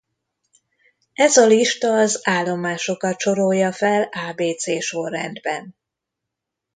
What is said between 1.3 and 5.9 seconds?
a lista az állomásokat sorolja fel ábécé sorrendben.